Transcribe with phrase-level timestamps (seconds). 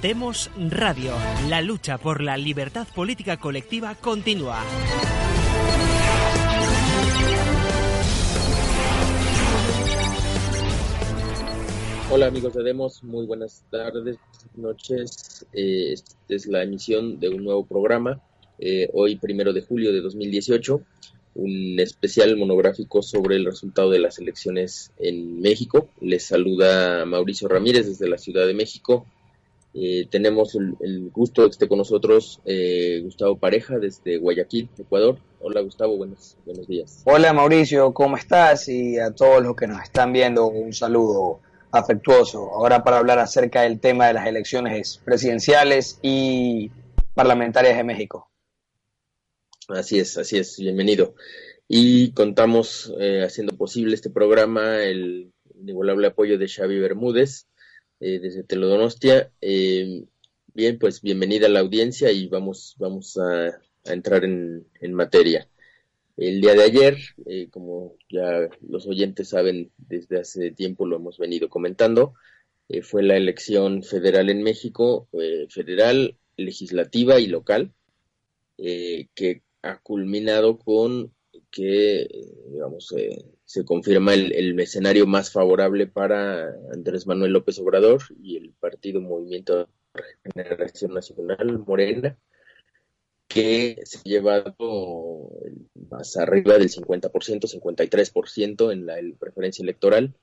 [0.00, 1.12] Demos Radio.
[1.48, 4.62] La lucha por la libertad política colectiva continúa.
[12.12, 14.18] Hola amigos de Demos, muy buenas tardes,
[14.54, 15.44] noches.
[15.52, 18.22] Eh, esta es la emisión de un nuevo programa,
[18.60, 20.80] eh, hoy primero de julio de 2018,
[21.34, 25.88] un especial monográfico sobre el resultado de las elecciones en México.
[26.00, 29.04] Les saluda Mauricio Ramírez desde la Ciudad de México
[29.74, 35.18] eh, tenemos el, gusto de que esté con nosotros eh, Gustavo Pareja desde Guayaquil, Ecuador.
[35.40, 37.02] Hola Gustavo, buenos, buenos días.
[37.04, 38.68] Hola Mauricio, ¿cómo estás?
[38.68, 42.50] Y a todos los que nos están viendo, un saludo afectuoso.
[42.54, 46.70] Ahora para hablar acerca del tema de las elecciones presidenciales y
[47.14, 48.30] parlamentarias de México.
[49.68, 51.14] Así es, así es, bienvenido.
[51.68, 57.46] Y contamos eh, haciendo posible este programa el inigualable apoyo de Xavi Bermúdez,
[58.00, 59.32] eh, desde Telodonostia.
[59.40, 60.04] Eh,
[60.54, 65.48] bien, pues bienvenida a la audiencia y vamos, vamos a, entrar en, materia.
[66.16, 71.18] El día de ayer, eh, como ya los oyentes saben, desde hace tiempo lo hemos
[71.18, 72.14] venido comentando,
[72.82, 75.08] fue la elección federal en México,
[75.48, 77.72] federal, legislativa y local,
[78.58, 81.14] que ha culminado con
[81.50, 82.08] que,
[82.50, 82.94] digamos,
[83.44, 89.68] se confirma el, escenario más favorable para Andrés Manuel López Obrador y el Partido Movimiento
[89.94, 92.16] Regeneración Nacional, Morena,
[93.26, 95.30] que se ha llevado
[95.90, 100.14] más arriba del 50%, 53% en la preferencia electoral.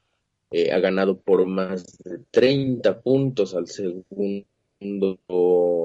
[0.51, 4.45] Eh, ha ganado por más de 30 puntos al segundo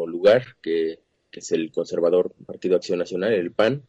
[0.06, 1.00] lugar, que,
[1.32, 3.82] es el conservador Partido Acción Nacional, el PAN.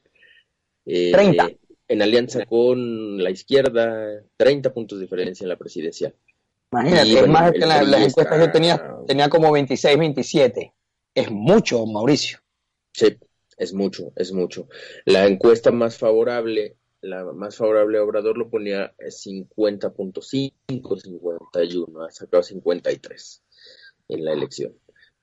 [0.86, 1.46] 30.
[1.46, 6.16] Eh, en alianza con la izquierda, 30 puntos de diferencia en la presidencial.
[6.72, 10.74] Imagínate, es más que en las encuestas yo tenía, tenía como 26, 27.
[11.14, 12.40] Es mucho, Mauricio.
[12.94, 13.18] Sí,
[13.58, 14.70] es mucho, es mucho.
[15.04, 22.42] La encuesta más favorable, la más favorable a Obrador lo ponía 50.5, 51, ha sacado
[22.42, 23.44] 53
[24.08, 24.74] en la elección.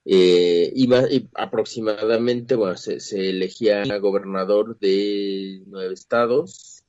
[0.04, 0.88] Eh, y,
[1.34, 2.98] aproximadamente, bueno, se,
[3.28, 6.82] elegía gobernador de nueve estados.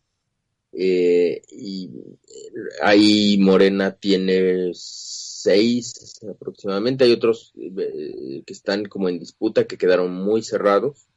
[0.71, 1.89] Eh, y
[2.27, 7.03] eh, ahí Morena tiene seis aproximadamente.
[7.03, 11.07] Hay otros que están como en disputa, que quedaron muy cerrados.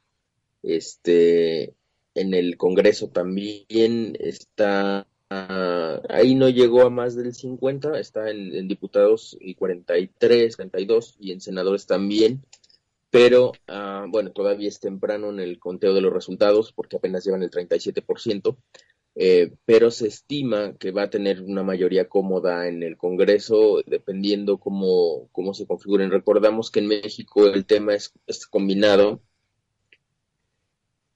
[0.63, 1.75] Este,
[2.15, 5.07] en el Congreso también está
[6.09, 11.41] ahí no llegó a más del 50, está en, diputados y 43, 32 y en
[11.41, 12.43] senadores también,
[13.09, 17.43] pero ah, bueno, todavía es temprano en el conteo de los resultados porque apenas llevan
[17.43, 18.57] el 37%,
[19.15, 24.57] eh, pero se estima que va a tener una mayoría cómoda en el Congreso dependiendo
[24.57, 26.09] cómo, cómo se configuren.
[26.09, 28.11] Recordamos que en México el tema es
[28.49, 29.21] combinado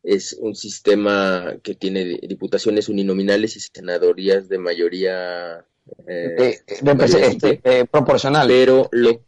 [0.07, 5.66] es un sistema que tiene diputaciones uninominales y senadorías de mayoría
[6.07, 8.47] eh, eh, eh, proporcional.
[8.47, 9.22] Pero lo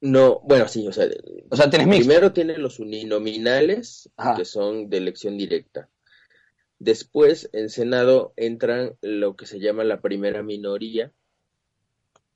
[0.00, 1.06] no, bueno, sí, o sea,
[1.50, 5.88] o sea ¿tienes primero tiene los uninominales que son de elección directa.
[6.78, 11.12] Después en Senado entran lo que se llama la primera minoría,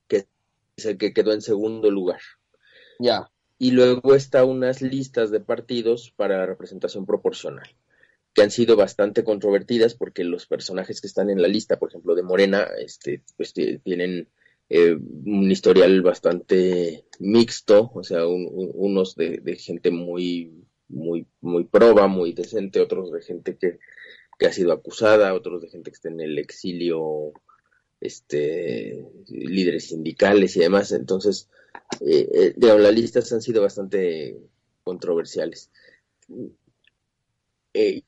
[0.08, 0.26] que
[0.76, 2.20] es el que quedó en segundo lugar.
[2.98, 7.68] Ya y luego está unas listas de partidos para representación proporcional,
[8.34, 12.14] que han sido bastante controvertidas porque los personajes que están en la lista, por ejemplo,
[12.14, 14.28] de Morena, este, pues tienen
[14.68, 22.32] eh, un historial bastante mixto, o sea, unos de, gente muy, muy, muy proba, muy
[22.32, 23.78] decente, otros de gente que,
[24.38, 27.32] que ha sido acusada, otros de gente que está en el exilio,
[28.06, 30.92] este, líderes sindicales y demás.
[30.92, 31.48] Entonces,
[32.00, 34.38] eh, eh las listas han sido bastante
[34.84, 35.70] controversiales.
[37.74, 38.02] Eh,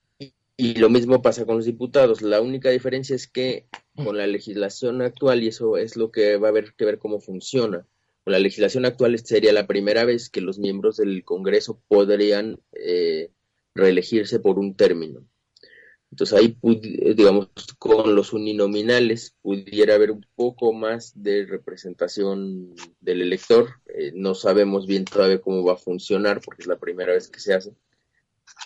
[0.56, 2.22] y lo mismo pasa con los diputados.
[2.22, 6.48] La única diferencia es que con la legislación actual, y eso es lo que va
[6.48, 7.86] a haber que ver cómo funciona,
[8.24, 12.60] con la legislación actual sería la primera vez que los miembros del Congreso podrían
[13.74, 15.24] reelegirse por un término.
[16.10, 16.56] Entonces ahí,
[17.14, 23.68] digamos, con los uninominales pudiera haber un poco más de representación del elector.
[23.86, 27.40] Eh, no sabemos bien todavía cómo va a funcionar porque es la primera vez que
[27.40, 27.74] se hace.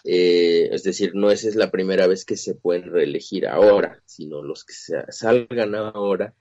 [0.04, 4.42] Eh, es decir, no es, es la primera vez que se pueden reelegir ahora, sino
[4.42, 4.74] los que
[5.10, 6.34] salgan ahora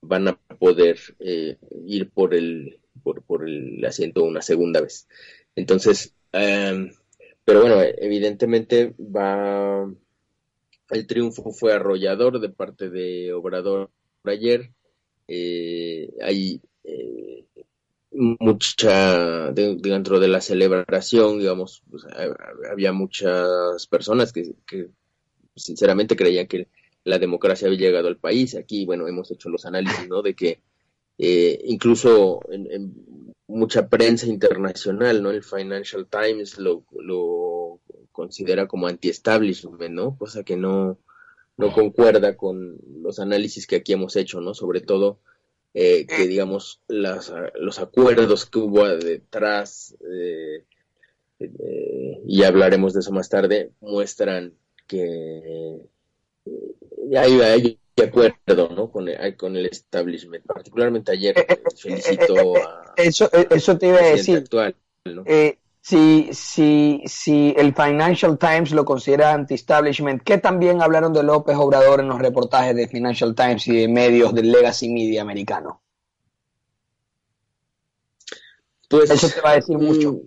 [0.00, 5.08] van a poder eh, ir por el, por, por, el asiento una segunda vez.
[5.56, 6.92] Entonces, em,
[7.44, 9.90] pero bueno, evidentemente va
[10.90, 13.90] el triunfo fue arrollador de parte de Obrador
[14.24, 14.70] ayer.
[15.26, 17.44] Eh, hay eh,
[18.12, 22.04] mucha, dentro de la celebración, digamos, pues,
[22.70, 24.54] había muchas personas que,
[25.54, 26.68] sinceramente creían que
[27.04, 28.54] la democracia había llegado al país.
[28.54, 30.22] Aquí, bueno, hemos hecho los análisis, ¿no?
[30.22, 30.60] De que
[31.18, 35.30] eh, incluso en, mucha prensa internacional, ¿no?
[35.30, 37.47] El Financial Times lo, lo
[38.18, 40.16] considera como anti-establishment, ¿no?
[40.18, 40.98] Cosa que no,
[41.56, 44.54] no concuerda con los análisis que aquí hemos hecho, ¿no?
[44.54, 45.20] Sobre todo
[45.72, 50.64] eh, que, digamos, las, los acuerdos que hubo detrás, eh,
[51.38, 54.52] eh, y hablaremos de eso más tarde, muestran
[54.88, 55.78] que
[57.16, 58.90] hay, hay acuerdo, ¿no?
[58.90, 60.44] Con el, con el establishment.
[60.44, 61.36] Particularmente ayer
[61.76, 62.94] felicito a...
[62.96, 64.38] Eso, eso te iba a decir.
[64.38, 64.74] Actual,
[65.04, 65.22] ¿no?
[65.88, 72.00] Si, si, si el Financial Times lo considera anti-establishment, ¿qué también hablaron de López Obrador
[72.00, 75.80] en los reportajes de Financial Times y de medios del legacy media americano?
[78.90, 80.20] Pues, Eso te va a decir mucho.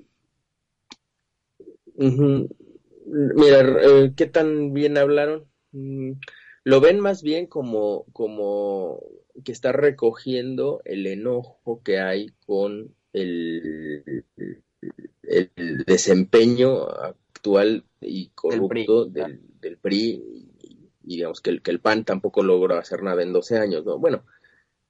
[1.97, 2.45] Mm,
[3.35, 5.45] mira, eh, ¿qué tan bien hablaron?
[5.73, 6.13] Mm,
[6.63, 8.99] lo ven más bien como, como
[9.45, 14.25] que está recogiendo el enojo que hay con el,
[15.23, 19.39] el desempeño actual y corrupto del,
[19.81, 23.85] PRI, y, digamos que el, que el PAN tampoco logró hacer nada en 12 años,
[23.85, 23.97] ¿no?
[23.97, 24.23] Bueno,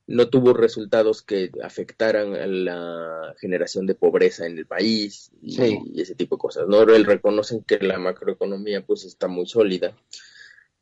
[0.08, 6.16] no tuvo resultados que afectaran a la generación de pobreza en el país y, ese
[6.16, 6.82] tipo de cosas, ¿no?
[6.84, 9.96] Él reconocen que la macroeconomía pues está muy sólida,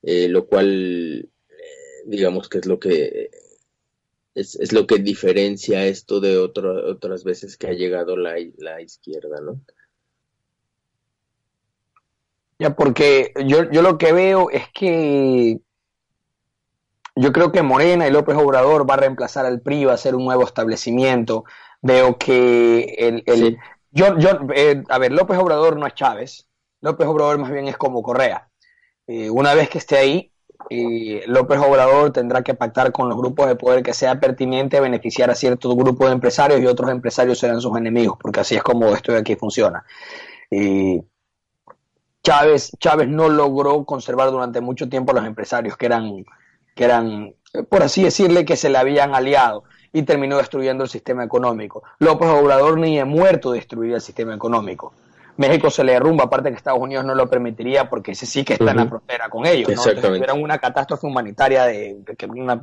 [0.01, 3.29] eh, lo cual eh, digamos que es lo que
[4.39, 9.41] es, es lo que diferencia esto de otras veces que ha llegado la, la izquierda,
[9.41, 9.59] ¿no?
[12.59, 15.59] Ya, porque yo, yo lo que veo es que
[17.15, 20.15] yo creo que Morena y López Obrador va a reemplazar al PRI, va a ser
[20.15, 21.45] un nuevo establecimiento.
[21.81, 23.57] Veo que el, el
[23.91, 26.47] yo, yo eh, a ver, López Obrador no es Chávez,
[26.81, 28.49] López Obrador más bien es como Correa.
[29.07, 30.31] Eh, una vez que esté ahí,
[30.69, 35.31] y López Obrador tendrá que pactar con los grupos de poder que sea pertinente beneficiar
[35.31, 38.87] a ciertos grupos de empresarios y otros empresarios serán sus enemigos, porque así es como
[38.93, 39.83] esto de aquí funciona.
[40.51, 41.01] Y
[42.23, 46.25] Chávez, Chávez no logró conservar durante mucho tiempo a los empresarios que eran,
[46.75, 47.33] que eran,
[47.69, 51.81] por así decirle, que se le habían aliado y terminó destruyendo el sistema económico.
[51.97, 54.93] López Obrador ni ha muerto destruir el sistema económico.
[55.39, 58.53] México se le derrumba, aparte que Estados Unidos no lo permitiría porque ese sí que
[58.53, 59.69] está en la frontera con ellos.
[59.73, 60.35] ¿no?
[60.35, 61.97] una catástrofe humanitaria de,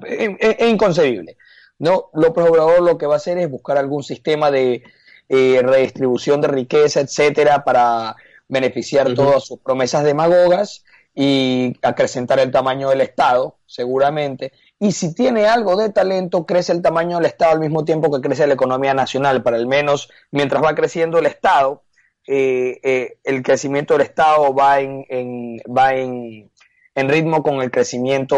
[0.05, 1.39] es, inconcebible.
[1.79, 4.83] No, López Obrador lo que va a hacer es buscar algún sistema de
[5.31, 8.15] eh, redistribución de riqueza, etcétera, para
[8.47, 10.85] beneficiar todas sus promesas demagogas
[11.15, 14.53] y acrecentar el tamaño del Estado, seguramente.
[14.79, 18.21] Y si tiene algo de talento, crece el tamaño del Estado al mismo tiempo que
[18.21, 19.43] crece la economía nacional.
[19.43, 21.85] Para el menos, mientras va creciendo el Estado,
[22.27, 26.51] eh, eh, el crecimiento del Estado va en, va en,
[26.97, 28.37] ritmo con el crecimiento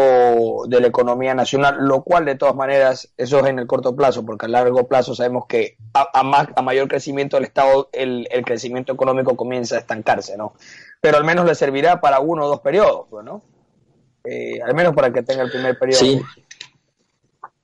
[0.67, 4.25] de la economía nacional, lo cual de todas maneras eso es en el corto plazo,
[4.25, 8.93] porque a largo plazo sabemos que a, más, a mayor crecimiento del Estado el, crecimiento
[8.93, 10.53] económico comienza a estancarse, ¿no?
[11.01, 13.41] Pero al menos le servirá para uno o dos periodos, pues, ¿no?
[14.23, 15.99] Eh, al menos para que tenga el primer periodo.
[15.99, 16.21] Sí.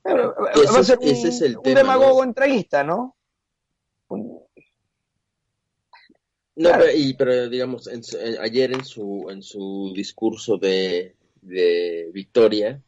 [0.05, 3.15] va a ser un, es el demagogo entreguista, ¿no?
[6.55, 7.89] No, pero, y, pero digamos,
[8.39, 12.81] ayer en su, en su discurso de, de victoria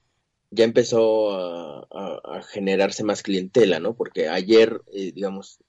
[0.52, 3.96] ya empezó a, generarse más clientela, ¿no?
[3.96, 5.60] Porque ayer, eh, digamos,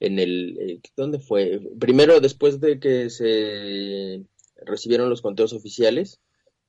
[0.00, 1.60] en el, eh, ¿dónde fue?
[1.78, 4.22] Primero, después de que se
[4.64, 6.20] recibieron los conteos oficiales,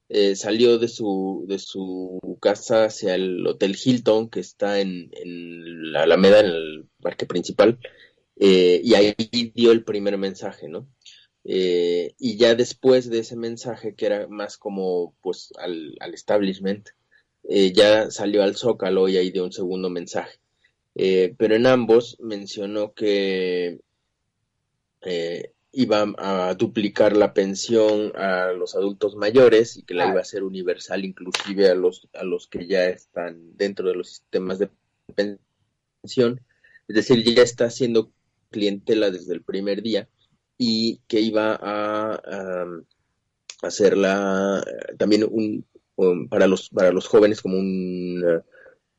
[0.10, 5.92] eh, salió de su, de su casa hacia el Hotel Hilton, que está en, en
[5.92, 7.80] la Alameda, en el parque principal,
[8.40, 9.14] eh, y ahí
[9.54, 10.88] dio el primer mensaje, ¿no?
[11.44, 16.90] Eh, y ya después de ese mensaje, que era más como pues al, establishment,
[17.50, 20.40] eh, ya salió al Zócalo y ahí dio un segundo mensaje.
[21.38, 23.80] pero en ambos mencionó que
[25.72, 30.44] iba a duplicar la pensión a los adultos mayores y que la iba a hacer
[30.44, 34.70] universal inclusive a los, a los que ya están dentro de los sistemas de
[35.16, 36.42] pensión.
[36.88, 38.12] Es decir, ya está haciendo
[38.50, 40.10] clientela desde el primer día
[40.58, 42.66] y que iba a,
[43.62, 44.64] hacerla
[44.98, 45.66] también un,
[46.30, 48.24] para los para los jóvenes como un,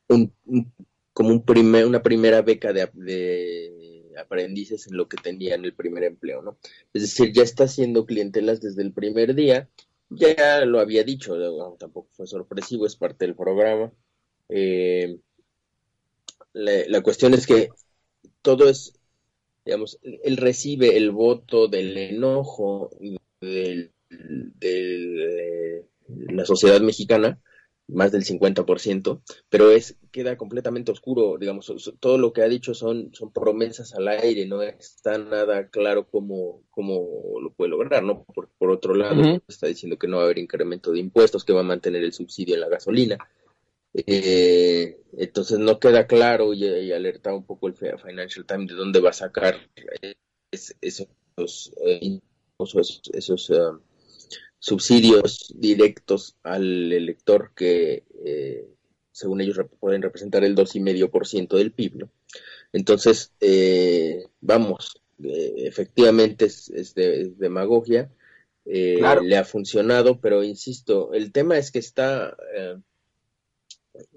[0.07, 0.33] un,
[1.13, 6.03] como un primer, una primera beca de, de, aprendices en lo que tenían el primer
[6.03, 6.57] empleo, ¿no?
[6.93, 9.69] Es decir, ya está haciendo clientelas desde el primer día,
[10.09, 11.35] ya lo había dicho,
[11.77, 13.91] tampoco fue sorpresivo, es parte del programa.
[14.49, 15.17] Eh,
[16.53, 17.69] la, cuestión es que
[18.41, 18.93] todo es,
[19.65, 22.89] digamos, él recibe el voto del enojo
[23.41, 23.91] de
[26.07, 27.39] la sociedad mexicana,
[27.87, 33.13] más del 50%, pero es queda completamente oscuro, digamos, todo lo que ha dicho son,
[33.13, 38.23] son promesas al aire, no está nada claro cómo, cómo lo puede lograr, ¿no?
[38.23, 41.53] Por, por otro lado, está diciendo que no va a haber incremento de impuestos, que
[41.53, 43.17] va a mantener el subsidio en la gasolina,
[43.93, 49.09] eh, entonces no queda claro y, alerta un poco el Financial Times de dónde va
[49.09, 49.57] a sacar
[50.49, 52.19] esos, eh,
[53.13, 53.55] esos, eh,
[54.59, 58.03] subsidios directos al elector que
[59.11, 61.95] según ellos pueden representar el 2,5% del PIB.
[61.95, 62.09] ¿no?
[62.71, 63.33] Entonces,
[64.39, 66.95] vamos, efectivamente es,
[67.37, 68.09] demagogia,
[68.63, 72.37] le ha funcionado, pero insisto, el tema es que está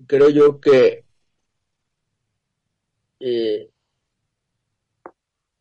[0.07, 1.05] creo yo que
[3.21, 3.71] eh,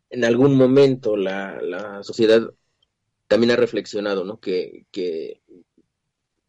[0.09, 2.53] en algún momento la, la, sociedad
[3.27, 4.39] también ha reflexionado, ¿no?
[4.39, 5.41] Que, que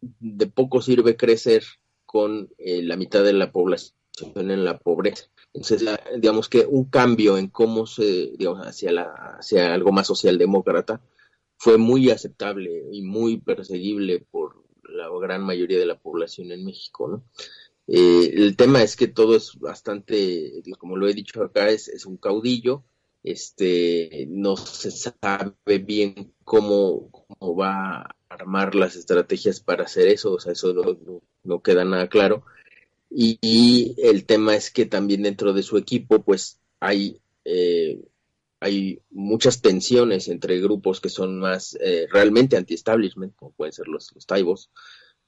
[0.01, 1.63] de poco sirve crecer
[2.05, 3.95] con eh, la mitad de la población
[4.35, 5.25] en la pobreza.
[5.53, 5.83] Entonces,
[6.17, 11.01] digamos que un cambio en cómo se, digamos, hacia, la, hacia algo más socialdemócrata
[11.57, 14.64] fue muy aceptable y muy perseguible por
[14.95, 17.23] la gran mayoría de la población en México, ¿no?
[17.87, 22.17] Eh, el tema es que todo es bastante, como lo he dicho acá, es, un
[22.17, 22.83] caudillo,
[23.23, 27.11] este, no se sabe bien cómo,
[27.41, 32.09] va a armar las estrategias para hacer eso, o sea, eso no, no, queda nada
[32.09, 32.43] claro.
[33.09, 38.01] Y, el tema es que también dentro de su equipo, pues hay, eh,
[38.65, 44.11] hay muchas tensiones entre grupos que son más eh, realmente anti-establishment, como pueden ser los,
[44.15, 44.71] los taibos,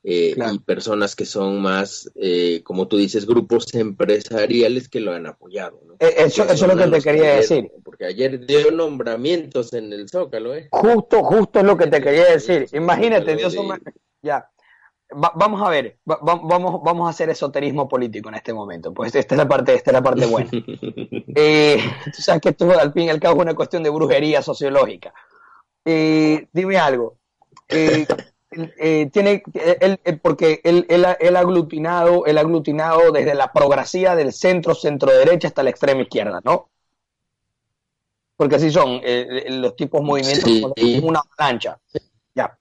[0.03, 5.27] eh, y personas que son más, eh, como tú dices, grupos empresariales que lo han
[5.27, 5.81] apoyado.
[5.99, 7.71] Eh, eso, es lo que te quería decir.
[7.83, 10.55] Porque ayer dio nombramientos en el Zócalo.
[10.55, 10.69] ¿eh?
[10.71, 12.67] Justo, justo es lo que te quería decir.
[12.73, 13.55] Imagínate, Dios
[14.23, 14.49] ya.
[15.09, 18.93] Vamos a ver, vamos, vamos a hacer esoterismo político en este momento.
[18.93, 20.49] Pues esta es la parte, esta es la parte buena.
[20.51, 25.13] tú sabes que esto al fin y al cabo es una cuestión de brujería sociológica.
[25.85, 27.17] dime algo.
[28.49, 29.43] Eh, tiene
[29.81, 35.63] él, porque él, él, aglutinado el aglutinado desde la progresía del centro centro derecha hasta
[35.63, 36.69] la extrema izquierda no
[38.37, 41.01] porque así son eh, eh, los tipos de movimientos sí.
[41.03, 41.77] una plancha
[42.33, 42.57] ya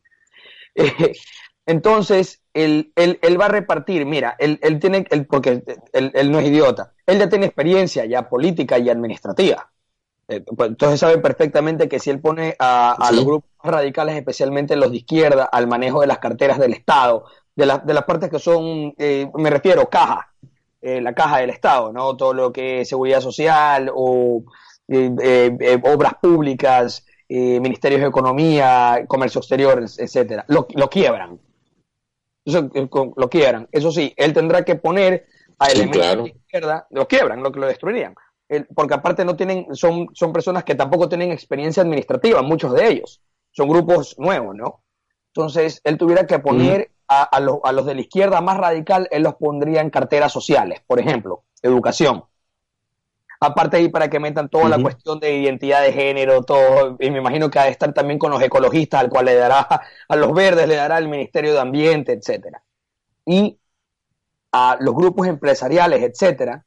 [1.66, 7.18] entonces él, él, va a repartir mira él, tiene porque él no es idiota él
[7.18, 9.70] ya tiene experiencia ya política y administrativa
[10.28, 14.90] eh, pues, entonces sabe perfectamente que si él pone a, los grupos radicales, especialmente los
[14.90, 18.92] de izquierda, al manejo de las carteras del Estado, de, de las partes que son,
[18.98, 20.32] eh, me refiero, caja,
[20.82, 22.16] eh, la caja del Estado, ¿no?
[22.16, 24.42] Todo lo que es seguridad social o
[25.82, 31.40] obras públicas, ministerios de economía, comercio exterior, etcétera, lo, lo quiebran.
[32.46, 32.70] Eso,
[33.16, 33.68] lo quiebran.
[33.70, 35.26] Eso sí, él tendrá que poner
[35.58, 38.14] a elementos de izquierda, lo quiebran, lo que lo destruirían
[38.74, 43.20] porque aparte no tienen, son, son personas que tampoco tienen experiencia administrativa, muchos de ellos,
[43.50, 44.82] son grupos nuevos, ¿no?
[45.34, 49.22] Entonces, él tuviera que poner a, a, a, los de la izquierda más radical, él
[49.22, 52.24] los pondría en carteras sociales, por ejemplo, educación.
[53.40, 57.18] Aparte ahí para que metan toda la cuestión de identidad de género, todo, y me
[57.18, 59.68] imagino que estar también con los ecologistas, al cual le dará,
[60.08, 62.62] a los verdes le dará el Ministerio de Ambiente, etcétera.
[63.26, 63.58] Y
[64.52, 66.64] a los grupos empresariales, etcétera,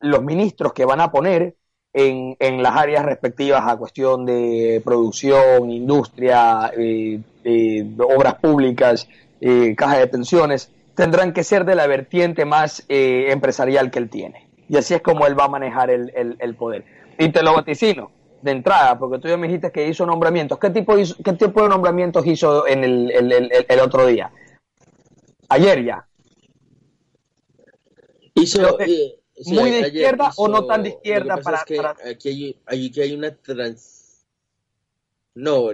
[0.00, 1.56] los ministros que van a poner
[1.92, 9.08] en, en las áreas respectivas a cuestión de producción, industria, eh, eh, obras públicas,
[9.40, 14.45] eh, caja de pensiones, tendrán que ser de la vertiente más empresarial que él tiene.
[14.68, 16.84] Y así es como él va a manejar el, el, poder.
[17.18, 18.10] Y te lo vaticino
[18.42, 20.58] de entrada, porque tú ya me dijiste que hizo nombramientos.
[20.58, 24.30] ¿Qué tipo, qué tipo de nombramientos hizo en el, el otro día?
[25.48, 26.06] Ayer ya.
[28.34, 28.76] Hizo,
[29.46, 31.60] muy de izquierda o no tan de izquierda para,
[32.04, 33.36] Aquí, hay, hay una
[35.34, 35.70] No,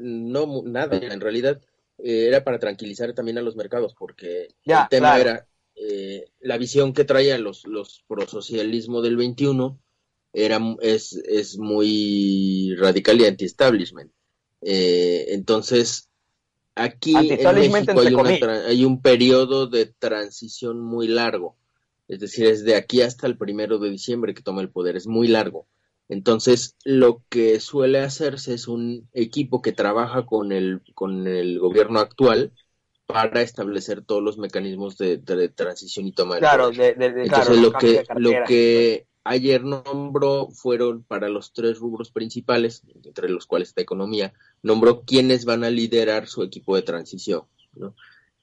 [0.00, 1.60] no nada, en realidad
[1.98, 6.92] eh, era para tranquilizar también a los mercados, porque el tema era eh, la visión
[6.92, 9.80] que traían los, los prosocialismo del 21
[10.32, 14.12] era, es, es muy radical y anti-establishment.
[14.60, 16.10] Eh, entonces,
[16.74, 21.56] aquí en México hay, hay, un periodo de transición muy largo.
[22.08, 25.06] Es decir, es de aquí hasta el primero de diciembre que toma el poder, es
[25.06, 25.66] muy largo.
[26.08, 31.98] Entonces, lo que suele hacerse es un equipo que trabaja con el, con el gobierno
[31.98, 32.52] actual
[33.06, 35.18] para establecer todos los mecanismos de,
[35.54, 36.70] transición y toma de claro.
[36.70, 43.28] De, Entonces, lo que, lo que ayer nombró fueron para los tres rubros principales, entre
[43.28, 44.32] los cuales está economía,
[44.62, 47.42] nombró quiénes van a liderar su equipo de transición,
[47.74, 47.94] ¿no?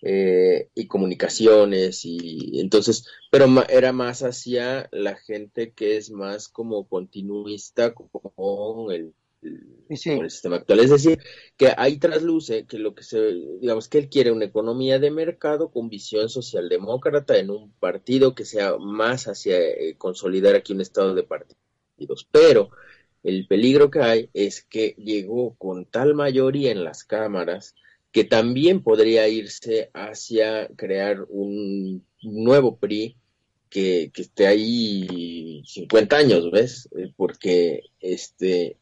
[0.03, 6.87] Eh, y comunicaciones y entonces, pero era más hacia la gente que es más como
[6.87, 10.79] continuista con el, el sistema actual.
[10.79, 11.19] Es decir,
[11.57, 15.71] que ahí trasluce que lo que se, digamos que él quiere una economía de mercado
[15.71, 21.13] con visión socialdemócrata en un partido que sea más hacia eh, consolidar aquí un estado
[21.13, 22.27] de partidos.
[22.31, 22.71] Pero
[23.23, 27.75] el peligro que hay es que llegó con tal mayoría en las cámaras
[28.11, 33.17] que también podría irse hacia crear un nuevo PRI
[33.69, 36.89] que, esté ahí 50 años, ¿ves?
[36.97, 38.77] Eh, porque este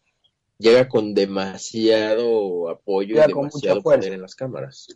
[0.59, 4.87] llega con demasiado apoyo y demasiado poder en las cámaras.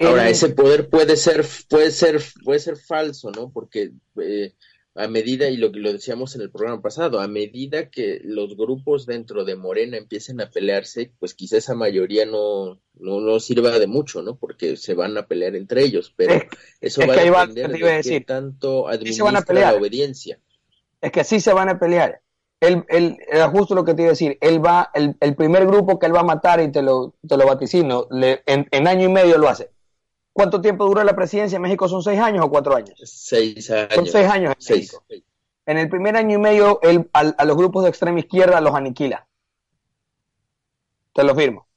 [0.00, 3.52] Ahora, ese poder puede ser, puede ser, puede ser falso, ¿no?
[3.52, 4.54] Porque eh,
[4.94, 8.56] a medida, y lo que lo decíamos en el programa pasado, a medida que los
[8.56, 13.78] grupos dentro de Morena empiecen a pelearse, pues quizá esa mayoría no, no, no sirva
[13.78, 14.36] de mucho, ¿no?
[14.36, 16.40] Porque se van a pelear entre ellos, pero
[16.80, 20.38] eso va a depender de qué tanto administra la obediencia.
[21.00, 22.22] Es que así se van a pelear.
[22.62, 25.66] Él, él, era justo lo que te iba a decir, él va, el, el primer
[25.66, 28.86] grupo que él va a matar, y te lo, te lo vaticino, le, en, en
[28.86, 29.70] año y medio lo hace
[30.32, 31.88] ¿Cuánto tiempo dura la presidencia en México?
[31.88, 32.98] ¿Son seis años o cuatro años?
[33.04, 33.94] Seis años.
[33.94, 35.04] Son seis años en México.
[35.66, 39.26] En el primer año y medio, él, a, los grupos de extrema izquierda los aniquila.
[41.12, 41.68] Te lo firmo.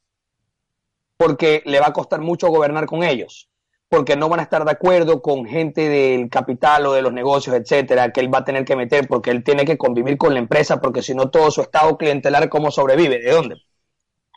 [1.17, 3.49] Porque le va a costar mucho gobernar con ellos.
[3.87, 7.55] Porque no van a estar de acuerdo con gente del capital o de los negocios,
[7.55, 10.39] etcétera, que él va a tener que meter porque él tiene que convivir con la
[10.39, 13.19] empresa, porque si no, todo su estado clientelar, ¿cómo sobrevive?
[13.19, 13.55] ¿De dónde?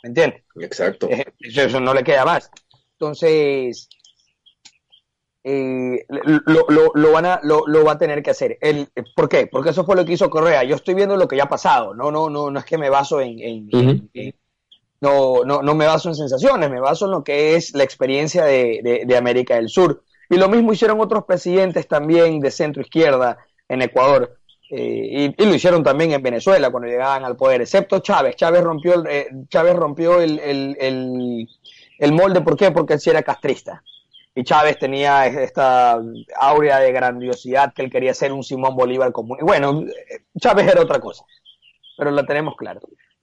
[0.03, 0.43] ¿Me entiendes?
[0.61, 1.09] Exacto.
[1.41, 2.51] Eso no le queda más.
[2.93, 3.89] Entonces,
[5.45, 8.59] eh, lo, lo, lo, van a, lo, lo, va a tener que hacer.
[8.61, 9.47] El, ¿Por qué?
[9.47, 10.63] Porque eso fue lo que hizo Correa.
[10.65, 11.95] Yo estoy viendo lo que ya ha pasado.
[11.95, 13.71] No, no, no, no es que me baso en,
[15.01, 18.45] no, no, no me baso en sensaciones, me baso en lo que es la experiencia
[18.45, 20.03] de, de, América del Sur.
[20.29, 24.39] Y lo mismo hicieron otros presidentes también de centro izquierda en Ecuador.
[24.71, 28.37] Eh, y, lo hicieron también en Venezuela cuando llegaban al poder, excepto Chávez.
[28.37, 31.49] Chávez rompió el, eh, Chávez rompió el, el,
[31.99, 32.41] el, molde.
[32.41, 32.71] ¿Por qué?
[32.71, 33.83] Porque él sí era castrista
[34.35, 36.01] y Chávez tenía esta
[36.37, 39.39] aurea de grandiosidad que él quería ser un Simón Bolívar común.
[39.41, 39.85] Y bueno,
[40.39, 41.25] Chávez era otra cosa,
[41.97, 42.81] pero la tenemos claro.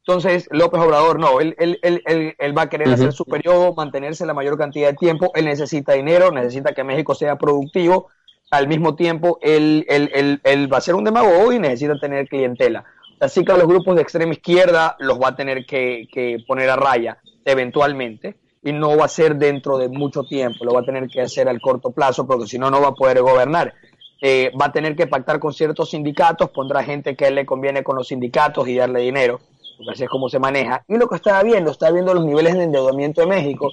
[0.08, 4.26] Entonces, López Obrador no, él, él, él, él va a querer hacer su periodo, mantenerse
[4.26, 8.10] la mayor cantidad de tiempo, él necesita dinero, necesita que México sea productivo,
[8.52, 12.86] al mismo tiempo él, él va a ser un demagogo y necesita tener clientela.
[13.20, 16.70] Así que a los grupos de extrema izquierda los va a tener que, que poner
[16.70, 20.86] a raya eventualmente y no va a ser dentro de mucho tiempo, lo va a
[20.86, 23.74] tener que hacer al corto plazo porque si no, no va a poder gobernar.
[24.22, 27.46] Eh, va a tener que pactar con ciertos sindicatos, pondrá gente que a él le
[27.46, 29.40] conviene con los sindicatos y darle dinero,
[29.78, 30.84] porque así es como se maneja.
[30.88, 33.72] Y lo que estaba viendo, está viendo los niveles de endeudamiento de México,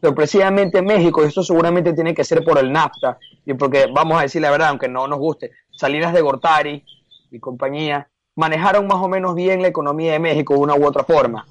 [0.00, 4.18] pero precisamente México, y esto seguramente tiene que ser por el NAFTA, y porque vamos
[4.18, 6.84] a decir la verdad, aunque no nos guste, Salinas de Gortari
[7.30, 11.04] y compañía manejaron más o menos bien la economía de México de una u otra
[11.04, 11.46] forma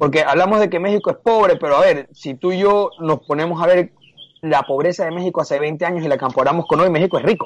[0.00, 3.20] porque hablamos de que México es pobre, pero a ver, si tú y yo nos
[3.20, 3.92] ponemos a ver
[4.40, 7.44] la pobreza de México hace 20 años y la comparamos con hoy, México es rico.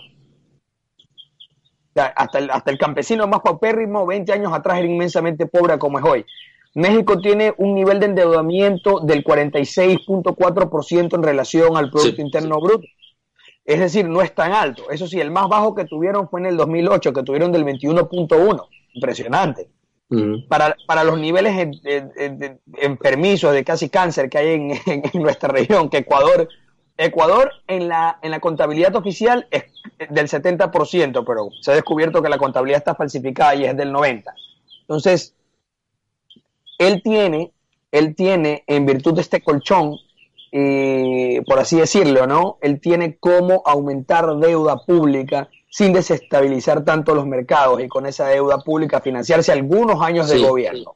[2.01, 6.05] Hasta, el, hasta el campesino más paupérrimo 20 años atrás era inmensamente pobre como es
[6.05, 6.27] hoy.
[6.75, 12.87] México tiene un nivel de endeudamiento del 46.4% en relación al Producto Interno Bruto.
[13.65, 14.91] Es decir, no es tan alto.
[14.91, 18.67] Eso sí, el más bajo que tuvieron fue en el 2008, que tuvieron del 21.1.
[18.95, 19.69] Impresionante
[20.49, 25.99] para, para, los niveles en, permisos de casi cáncer que hay en, nuestra región, que
[25.99, 26.49] Ecuador,
[26.97, 29.65] Ecuador en la, en la contabilidad oficial es
[30.11, 34.25] del 70%, pero se ha descubierto que la contabilidad está falsificada y es del 90%.
[34.83, 35.35] Entonces,
[36.79, 37.53] él tiene,
[37.91, 39.97] él tiene, en virtud de este colchón,
[40.53, 42.59] eh, por así decirlo, ¿no?
[42.61, 48.59] Él tiene cómo aumentar deuda pública sin desestabilizar tanto los mercados y con esa deuda
[48.59, 50.95] pública financiarse algunos años de gobierno.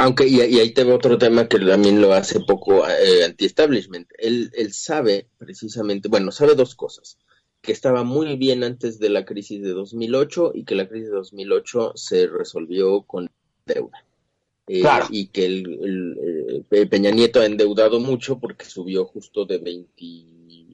[0.00, 4.08] Aunque, y, ahí te otro tema que también lo hace poco eh, anti-establishment.
[4.16, 7.18] Él, él sabe precisamente, bueno, sabe dos cosas.
[7.60, 11.16] Que estaba muy bien antes de la crisis de 2008 y que la crisis de
[11.16, 13.28] 2008 se resolvió con
[13.66, 14.06] deuda.
[14.68, 19.92] Eh, y que el, el, Peña Nieto ha endeudado mucho porque subió justo de 20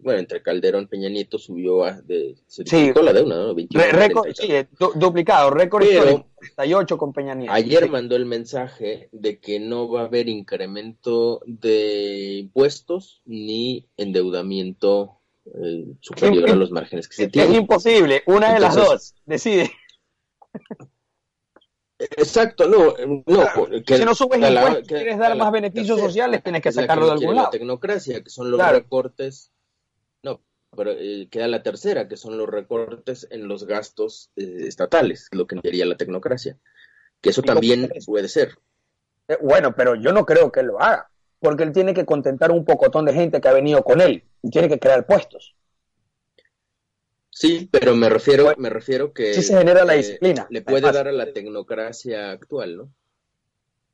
[0.07, 3.57] bueno, entre Calderón y Peña Nieto subió a, de, se sí, la deuda, ¿no?
[3.91, 4.53] récord, sí,
[4.95, 7.53] duplicado, récord Pero, 38 con Peña Nieto.
[7.53, 15.19] Ayer mandó el mensaje de que no va a haber incremento de impuestos ni endeudamiento
[15.47, 17.51] eh, superior a los márgenes que se tienen.
[17.51, 19.73] Es imposible, una de las dos, decide.
[21.99, 22.95] Exacto, no,
[23.27, 23.45] no
[23.85, 27.49] si no subes impuestos, quieres dar más beneficios sociales, tienes que sacarlo de algún lado.
[27.49, 29.51] La tecnocracia, que son los recortes
[30.77, 35.47] pero eh, queda la tercera, que son los recortes en los gastos eh, estatales, lo
[35.47, 36.59] que quería la tecnocracia.
[37.21, 38.59] Que eso también puede ser.
[39.29, 41.11] Eh, bueno, pero yo no creo que él lo haga,
[41.41, 44.51] porque él tiene que contentar un pocotón de gente que ha venido con él y
[44.51, 45.57] tiene que crear puestos.
[47.31, 50.47] Sí, pero me refiero, me refiero que sí se genera la disciplina.
[50.49, 52.95] Le puede dar a la tecnocracia actual, ¿no?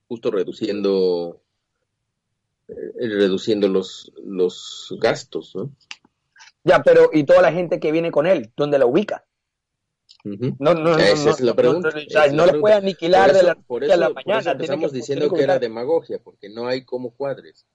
[0.06, 1.42] Justo reduciendo
[2.68, 5.70] reduciendo los, los gastos, ¿no?
[6.64, 8.52] Ya, pero ¿y toda la gente que viene con él?
[8.56, 9.24] ¿Dónde la ubica?
[10.24, 11.90] No, no, no, Esa es la pregunta.
[12.32, 14.52] No, lo puede aniquilar de la, por eso, a la mañana.
[14.52, 17.66] estamos diciendo que, era demagogia, porque no hay como cuadres.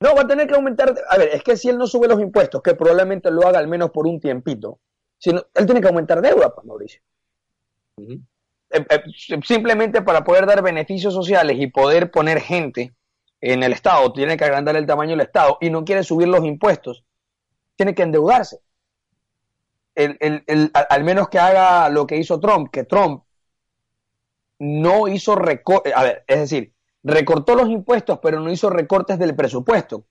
[0.00, 0.94] No, va a tener que aumentar.
[1.08, 3.68] A ver, es que si él no sube los impuestos, que probablemente lo haga al
[3.68, 4.80] menos por un tiempito,
[5.18, 7.00] sino, él tiene que aumentar deuda, pues, Mauricio.
[7.98, 8.16] Eh,
[8.70, 9.02] eh,
[9.44, 12.94] simplemente para poder dar beneficios sociales y poder poner gente
[13.40, 16.44] en el Estado, tiene que agrandar el tamaño del Estado y no quiere subir los
[16.44, 17.04] impuestos
[17.78, 18.60] tiene que endeudarse.
[19.94, 23.22] al menos que haga lo que hizo Trump, que Trump
[24.58, 29.36] no hizo recortes, a ver, es decir, recortó los impuestos, pero no hizo recortes del
[29.36, 30.04] presupuesto.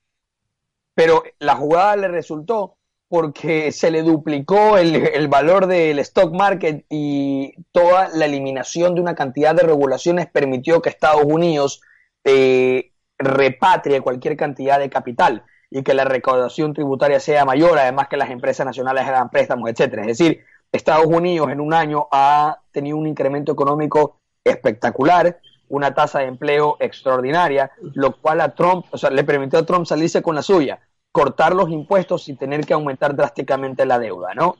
[0.95, 2.77] Pero la jugada le resultó
[3.09, 9.15] porque se le duplicó el, valor del stock market y toda la eliminación de una
[9.15, 11.81] cantidad de regulaciones permitió que Estados Unidos
[12.23, 18.17] eh, repatrie cualquier cantidad de capital y que la recaudación tributaria sea mayor, además que
[18.17, 20.03] las empresas nacionales hagan préstamos, etcétera.
[20.03, 26.19] Es decir, Estados Unidos en un año ha tenido un incremento económico espectacular, una tasa
[26.19, 30.35] de empleo extraordinaria, lo cual a Trump, o sea, le permitió a Trump salirse con
[30.35, 30.79] la suya,
[31.11, 34.55] cortar los impuestos y tener que aumentar drásticamente la deuda, ¿no?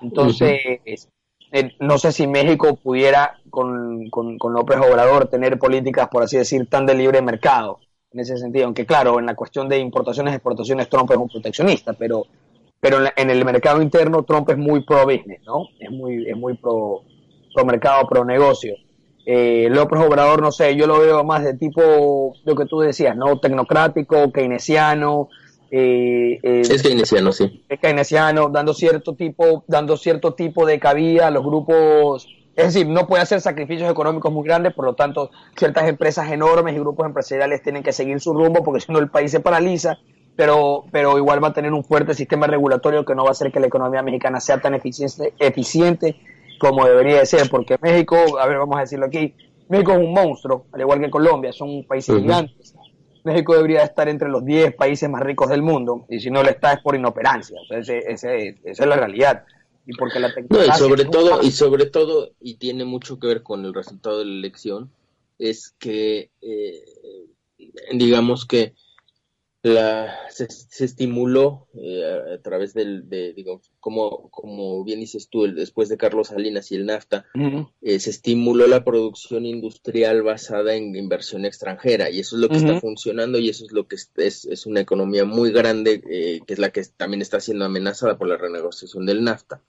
[0.00, 0.60] Entonces,
[1.52, 6.36] eh, no sé si México pudiera con, con, con López Obrador tener políticas, por así
[6.36, 7.80] decir, tan de libre mercado
[8.12, 8.66] en ese sentido.
[8.66, 12.26] Aunque claro, en la cuestión de importaciones y exportaciones Trump es un proteccionista, pero,
[12.80, 15.68] pero en, el mercado interno Trump es muy pro business, ¿no?
[15.78, 17.02] Es muy, es muy pro,
[17.54, 18.74] pro mercado, pro negocio.
[19.24, 23.16] Eh, López Obrador, no sé, yo lo veo más de tipo, lo que tú decías,
[23.16, 23.38] ¿no?
[23.38, 25.28] Tecnocrático, keynesiano.
[25.70, 27.64] Eh, eh, es keynesiano, sí.
[27.68, 32.86] Es keynesiano, dando cierto tipo, dando cierto tipo de cabida a los grupos es decir,
[32.86, 37.06] no puede hacer sacrificios económicos muy grandes, por lo tanto, ciertas empresas enormes y grupos
[37.06, 39.98] empresariales tienen que seguir su rumbo porque si no el país se paraliza,
[40.36, 43.50] pero, pero igual va a tener un fuerte sistema regulatorio que no va a hacer
[43.50, 46.16] que la economía mexicana sea tan eficiente, eficiente
[46.58, 49.34] como debería de ser, porque México, a ver, vamos a decirlo aquí,
[49.68, 52.74] México es un monstruo, al igual que Colombia, son países gigantes.
[53.24, 56.50] México debería estar entre los 10 países más ricos del mundo, y si no lo
[56.50, 59.44] está es por inoperancia, esa es la realidad
[59.86, 60.74] y porque la tecnología...
[60.74, 64.32] sobre todo, y sobre todo, y tiene mucho que ver con el resultado de la
[64.32, 64.90] elección,
[65.38, 66.84] es que, eh,
[67.92, 68.74] digamos que
[69.62, 70.48] la, se,
[70.84, 75.96] estimuló eh, a, través del, de, digamos, como, como bien dices tú, el, después de
[75.96, 77.26] Carlos Salinas y el NAFTA,
[77.80, 82.56] eh, se estimuló la producción industrial basada en inversión extranjera y eso es lo que
[82.56, 86.54] está funcionando y eso es lo que es, es, una economía muy grande eh, que
[86.54, 89.62] es la que también está siendo amenazada por la renegociación del NAFTA.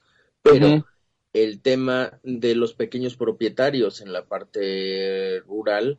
[0.44, 0.86] Pero
[1.34, 5.98] el tema de los pequeños propietarios en la parte rural,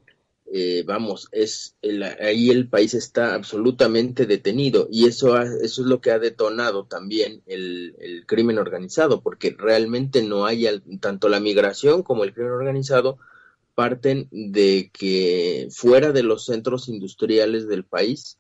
[0.53, 1.77] eh, vamos, es
[2.21, 7.43] ahí el país está absolutamente detenido y eso, eso es lo que ha detonado también
[7.47, 10.67] el, el crimen organizado, porque realmente no hay
[11.01, 13.19] tanto la migración como el crimen organizado
[13.75, 18.39] parten de que fuera de los centros industriales del país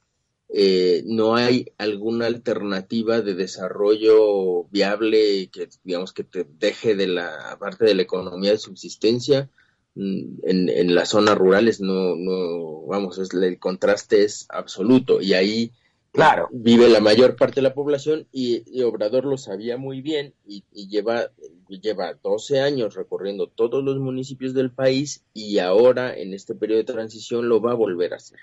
[0.56, 7.56] eh, no hay alguna alternativa de desarrollo viable que digamos que te deje de la
[7.58, 9.50] parte de la economía de subsistencia
[9.96, 15.32] mm, en, en las zonas rurales no no vamos es, el contraste es absoluto y
[15.32, 15.72] ahí
[16.12, 20.62] claro vive la mayor parte de la población y, Obrador lo sabía muy bien y,
[20.86, 21.32] lleva
[21.68, 26.92] lleva 12 años recorriendo todos los municipios del país y ahora en este periodo de
[26.92, 28.38] transición lo va a volver a hacer.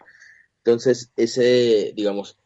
[0.64, 2.38] Entonces, ese, digamos,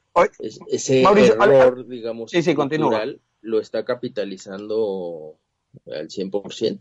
[0.69, 5.35] ese error, digamos, cultural lo está capitalizando
[5.87, 6.79] al 100%.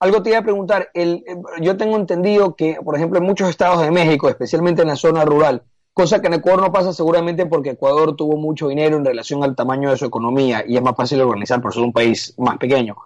[0.00, 1.24] Algo te iba a preguntar, el,
[1.60, 5.24] yo tengo entendido que, por ejemplo, en muchos estados de México, especialmente en la zona
[5.24, 9.44] rural, cosa que en Ecuador no pasa seguramente porque Ecuador tuvo mucho dinero en relación
[9.44, 12.56] al tamaño de su economía y es más fácil organizar por ser un país más
[12.58, 12.96] pequeño.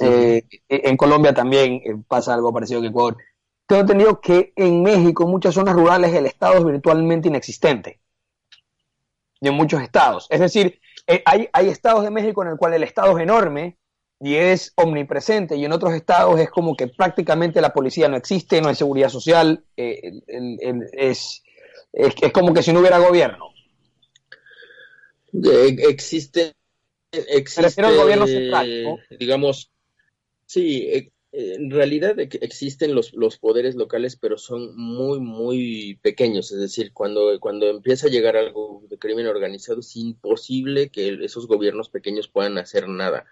[0.00, 3.16] Eh, en Colombia también eh, pasa algo parecido que Ecuador.
[3.72, 8.00] Tengo entendido que en México, en muchas zonas rurales, el Estado es virtualmente inexistente.
[9.40, 10.26] Y en muchos estados.
[10.28, 13.78] Es decir, eh, hay, hay estados de México en el cual el Estado es enorme,
[14.20, 18.60] y es omnipresente y en otros estados es como que prácticamente la policía no existe,
[18.60, 20.20] no hay seguridad social, eh,
[20.92, 21.42] es,
[21.94, 23.54] es, como que si no hubiera gobierno.
[25.88, 26.52] existe,
[27.10, 29.70] existe el gobierno central, digamos,
[30.44, 36.52] sí, en realidad existen los, los poderes locales, pero son muy, muy pequeños.
[36.52, 41.46] Es decir, cuando, cuando empieza a llegar algo de crimen organizado, es imposible que esos
[41.46, 43.24] gobiernos pequeños puedan hacer nada.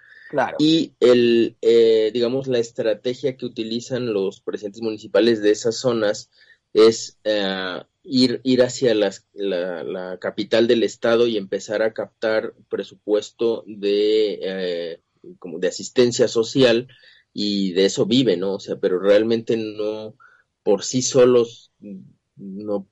[0.58, 6.30] Y el, eh, digamos, la estrategia que utilizan los presidentes municipales de esas zonas
[6.72, 13.64] es eh, ir, ir hacia las, la, capital del estado y empezar a captar presupuesto
[13.66, 15.00] de, eh,
[15.38, 16.88] como de asistencia social
[17.32, 18.54] y de eso vive, ¿no?
[18.54, 20.16] O sea, pero realmente no,
[20.62, 21.72] por sí solos,
[22.36, 22.86] no,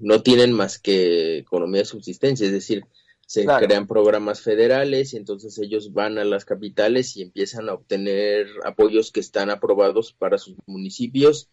[0.00, 2.84] no tienen más que economía de subsistencia, es decir,
[3.26, 8.46] se crean programas federales y entonces ellos van a las capitales y empiezan a obtener
[8.64, 11.50] apoyos que están aprobados para sus municipios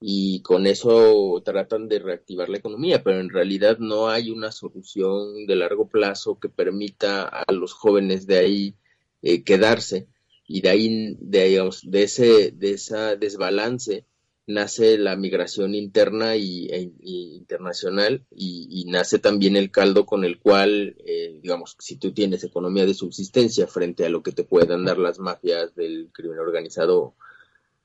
[0.00, 5.46] y con eso tratan de reactivar la economía, pero en realidad no hay una solución
[5.46, 8.74] de largo plazo que permita a los jóvenes de ahí
[9.20, 10.06] eh, quedarse
[10.52, 14.04] y de ahí, de, digamos, de ese de esa desbalance
[14.48, 20.96] nace la migración interna y, e, internacional y, nace también el caldo con el cual,
[21.06, 24.98] eh, digamos, si tú tienes economía de subsistencia frente a lo que te puedan dar
[24.98, 27.14] las mafias del crimen organizado,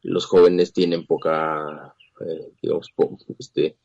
[0.01, 2.91] los jóvenes tienen poca, eh, digamos,
[3.37, 3.77] este,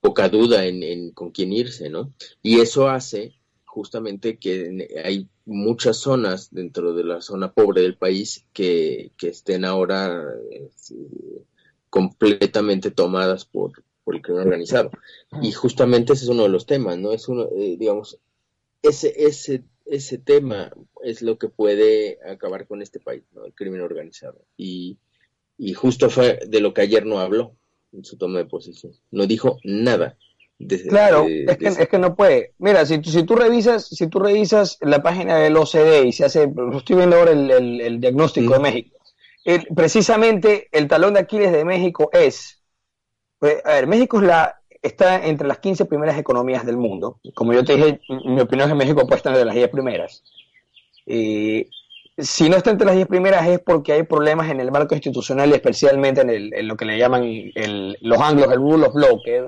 [0.00, 2.14] poca duda en, con quién irse, ¿no?
[2.42, 3.39] Y eso hace
[3.80, 9.64] justamente que hay muchas zonas dentro de la zona pobre del país que, que estén
[9.64, 10.68] ahora eh,
[11.88, 14.90] completamente tomadas por, por el crimen organizado.
[15.40, 17.12] Y justamente ese es uno de los temas, ¿no?
[17.12, 18.18] Es uno, eh, digamos,
[18.82, 20.70] ese, ese, ese tema
[21.02, 23.46] es lo que puede acabar con este país, ¿no?
[23.46, 24.44] El crimen organizado.
[24.58, 24.98] Y,
[25.56, 27.56] y justo fue de lo que ayer no habló
[27.94, 28.92] en su toma de posición.
[29.10, 30.18] No dijo nada.
[30.88, 32.52] Claro, es, que, es que no puede.
[32.58, 36.50] Mira, si, si tú revisas, si tú revisas la página del OCDE y se hace,
[36.74, 38.96] estoy viendo ahora el, el, diagnóstico de México,
[39.74, 42.62] precisamente el talón de Aquiles de México es,
[43.38, 47.20] pues, a ver, México es la, está entre las 15 primeras economías del mundo.
[47.34, 50.22] Como yo te dije, mi opinión es que México puede estar entre las 10 primeras.
[52.22, 55.50] Si no está entre las 10 primeras es porque hay problemas en el marco institucional
[55.50, 57.22] y especialmente en, lo que le llaman
[58.00, 59.42] los anglos, el rule of law, que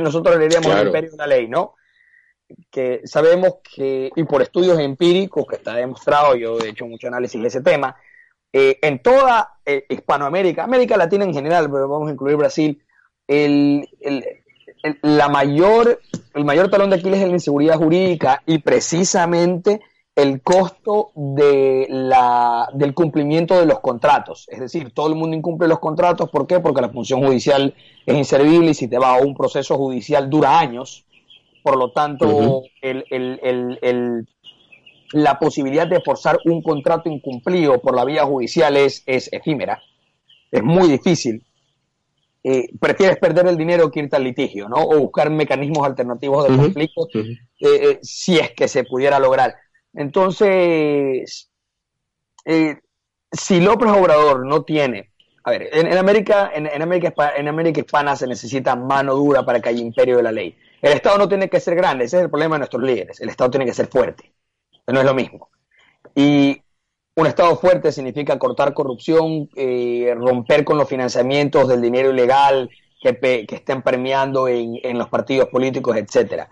[0.00, 1.74] nosotros le diríamos el imperio de la ley, ¿no?
[2.70, 7.40] Que sabemos que, y por estudios empíricos que está demostrado, yo he hecho mucho análisis
[7.40, 7.96] de ese tema,
[8.52, 12.82] eh, en toda eh, Hispanoamérica, América Latina en general, pero vamos a incluir Brasil,
[13.28, 13.88] el,
[15.02, 16.00] la mayor,
[16.34, 19.80] el mayor talón de Aquiles es la inseguridad jurídica y precisamente
[20.22, 24.46] el costo de la, del cumplimiento de los contratos.
[24.48, 26.28] Es decir, todo el mundo incumple los contratos.
[26.30, 26.60] ¿Por qué?
[26.60, 30.58] Porque la función judicial es inservible y si te va a un proceso judicial dura
[30.58, 31.04] años.
[31.62, 34.26] Por lo tanto, el, el,
[35.12, 39.82] la posibilidad de forzar un contrato incumplido por la vía judicial es, efímera,
[40.50, 41.44] es muy difícil.
[42.42, 44.76] Eh, prefieres perder el dinero que irte al litigio, ¿no?
[44.76, 47.28] O buscar mecanismos alternativos de conflicto eh,
[47.60, 49.54] eh, si es que se pudiera lograr.
[49.94, 51.50] Entonces,
[52.44, 55.10] si López Obrador no tiene,
[55.44, 59.70] a ver, en, América, en, América, en América hispana se necesita mano dura para que
[59.70, 60.56] haya imperio de la ley.
[60.82, 63.20] El Estado no tiene que ser grande, ese es el problema de nuestros líderes.
[63.20, 64.32] El Estado tiene que ser fuerte
[64.92, 65.48] no es lo mismo.
[66.14, 66.62] Y
[67.14, 73.46] un Estado fuerte significa cortar corrupción, eh, romper con los financiamientos del dinero ilegal que,
[73.46, 76.48] que estén premiando en, en, los partidos políticos, etcétera.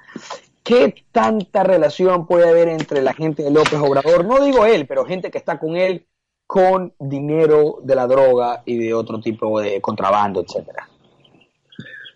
[0.69, 4.27] ¿Qué tanta relación puede haber entre la gente de López Obrador?
[4.27, 6.07] No digo él, pero gente que está con él
[6.47, 10.87] con dinero de la droga y de otro tipo de contrabando, etcétera.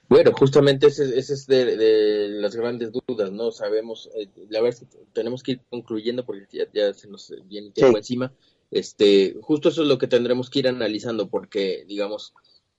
[0.06, 3.52] Bueno, justamente ese, es de, las grandes dudas, ¿no?
[3.52, 8.34] Sabemos, eh, la verdad tenemos que ir concluyendo porque ya, se nos viene tiempo encima,
[8.70, 12.34] este, justo eso es lo que tendremos que ir analizando porque, digamos,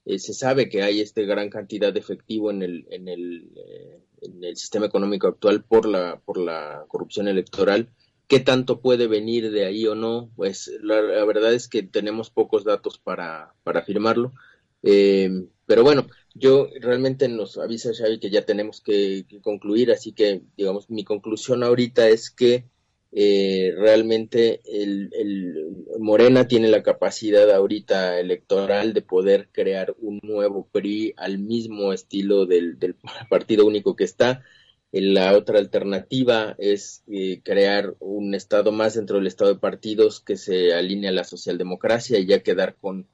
[0.06, 4.00] eh, se sabe que hay esta gran cantidad de efectivo en el, en el, eh,
[4.24, 7.90] en el sistema económico actual por la, por la corrupción electoral.
[8.28, 10.30] ¿Qué tanto puede venir de ahí o no?
[10.36, 14.34] Pues la, verdad es que tenemos pocos datos para, para afirmarlo.
[14.82, 20.42] Eh, pero bueno, yo realmente nos avisa Xavi que ya tenemos que, concluir, así que
[20.58, 22.66] digamos mi conclusión ahorita es que
[23.16, 25.12] eh, realmente el,
[26.00, 32.48] Morena tiene la capacidad ahorita electoral de poder crear un nuevo PRI al mismo estilo
[32.48, 32.78] del,
[33.30, 34.44] partido único que está.
[34.92, 40.38] La otra alternativa es eh, crear un Estado más dentro del Estado de partidos que
[40.38, 43.08] se alinee a la socialdemocracia y ya quedar con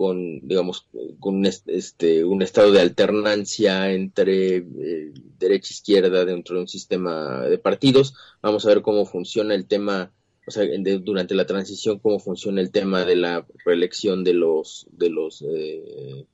[0.00, 0.86] con, digamos,
[1.18, 6.68] con un, este, un estado de alternancia entre eh, derecha e izquierda dentro de un
[6.68, 8.14] sistema de partidos.
[8.40, 10.10] Vamos a ver cómo funciona el tema,
[10.46, 10.64] o sea,
[11.02, 16.24] durante la transición, cómo funciona el tema de la reelección de los, de los eh,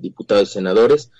[0.00, 1.10] diputados y senadores,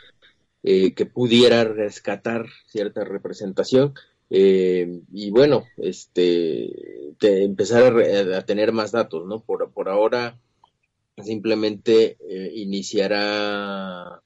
[0.62, 3.94] eh, que pudiera rescatar cierta representación.
[4.28, 9.40] y bueno, este, empezar a, a, tener más datos, ¿no?
[9.40, 10.38] Por, por ahora,
[11.22, 14.22] simplemente eh, iniciará,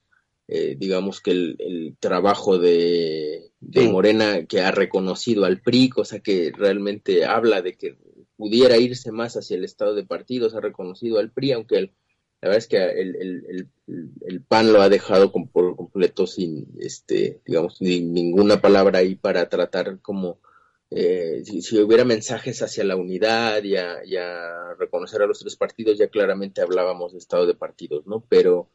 [0.47, 3.51] eh, digamos que el, trabajo de,
[3.91, 7.97] Morena que ha reconocido al PRI, cosa que realmente habla de que
[8.35, 11.91] pudiera irse más hacia el estado de partidos, ha reconocido al PRI, aunque
[12.41, 13.67] la verdad es que el,
[14.21, 19.99] el, PAN lo ha dejado por completo sin, este, digamos, ninguna palabra ahí para tratar
[19.99, 20.39] como
[20.91, 26.07] eh, si, hubiera mensajes hacia la unidad y a, reconocer a los tres partidos, ya
[26.07, 28.23] claramente hablábamos de estado de partidos, ¿no?
[28.27, 28.69] Pero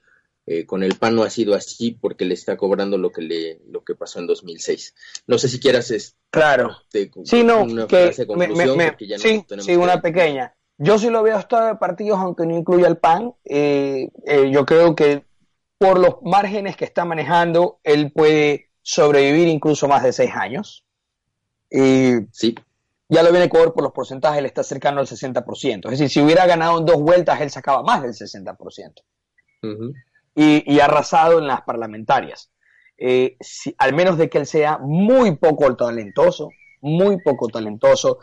[0.46, 3.60] eh, con el PAN no ha sido así porque le está cobrando lo que le
[3.66, 4.94] lo que pasó en 2006.
[5.26, 6.76] No sé si quieras es, claro.
[7.24, 10.54] sí, no, una que sí, sí, una pequeña.
[10.76, 13.32] Yo sí lo veo estado de partidos, aunque no incluya el PAN.
[13.44, 14.10] Eh,
[14.52, 15.24] yo creo que
[15.78, 20.83] por los márgenes que está manejando, él puede sobrevivir incluso más de seis años.
[21.70, 22.54] Y sí.
[23.08, 25.84] ya lo viene Ecuador por los porcentajes, le está cercano al 60%.
[25.84, 29.02] Es decir, si hubiera ganado en dos vueltas, él sacaba más del 60%.
[30.34, 32.50] y, ha arrasado en las parlamentarias.
[32.96, 33.36] Eh,
[33.78, 36.50] al menos de que él sea muy poco talentoso,
[36.80, 38.18] muy poco talentoso,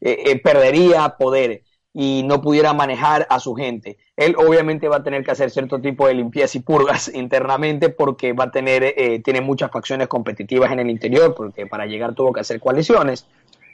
[0.00, 1.62] eh, eh, perdería poder
[1.98, 3.96] y no pudiera manejar a su gente.
[4.16, 8.34] Él obviamente va a tener que hacer cierto tipo de limpieza y purgas internamente porque
[8.34, 12.34] va a tener, eh, tiene muchas facciones competitivas en el interior, porque para llegar tuvo
[12.34, 13.26] que hacer coaliciones.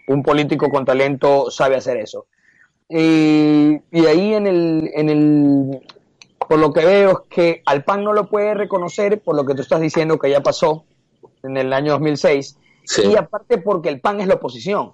[0.07, 2.27] Un político con talento sabe hacer eso.
[2.89, 5.81] Y, ahí en el, en el,
[6.49, 9.57] por lo que veo es que al PAN no lo puede reconocer, por lo que
[9.57, 10.85] tú estás diciendo que ya pasó
[11.43, 12.57] en el año 2006,
[13.03, 14.93] y aparte porque el PAN es la oposición.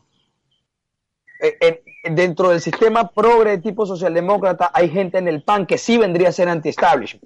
[1.40, 5.98] Eh, dentro del sistema progre de tipo socialdemócrata hay gente en el PAN que sí
[5.98, 7.24] vendría a ser anti-establishment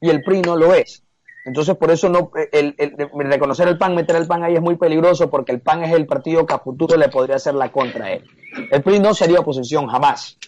[0.00, 1.02] y el PRI no lo es.
[1.44, 2.76] Entonces, por eso no el,
[3.30, 6.06] reconocer el PAN, meter el PAN ahí es muy peligroso porque el PAN es el
[6.06, 8.24] partido que a futuro le podría hacer la contra a él.
[8.70, 10.38] El PRI no sería oposición jamás.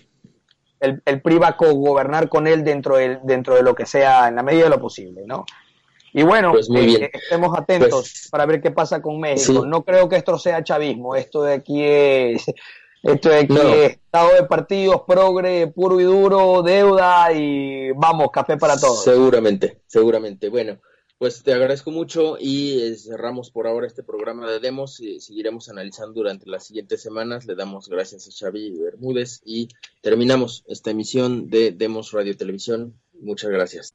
[0.78, 4.28] El, el PRI va a cogobernar con él dentro de, dentro de lo que sea,
[4.28, 5.44] en la medida de lo posible, ¿no?
[6.16, 9.66] Y bueno, pues eh, estemos atentos pues para ver qué pasa con México.
[9.66, 12.46] No creo que esto sea chavismo, esto de aquí es
[13.04, 18.78] esto es que estado de partidos, progre, puro y duro, deuda y vamos, café para
[18.78, 19.04] todos.
[19.04, 20.48] Seguramente, seguramente.
[20.48, 20.78] Bueno,
[21.18, 25.68] pues te agradezco mucho y eh, cerramos por ahora este programa de demos y seguiremos
[25.68, 27.46] analizando durante las siguientes semanas.
[27.46, 29.68] Le damos gracias a Xavi Bermúdez y
[30.00, 32.94] terminamos esta emisión de Demos Radio Televisión.
[33.20, 33.94] Muchas gracias.